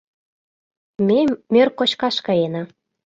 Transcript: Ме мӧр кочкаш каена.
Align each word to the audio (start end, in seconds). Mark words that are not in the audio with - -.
Ме 1.07 1.19
мӧр 1.53 1.67
кочкаш 1.77 2.15
каена. 2.25 2.63